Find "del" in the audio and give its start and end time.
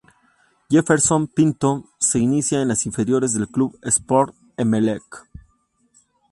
3.35-3.49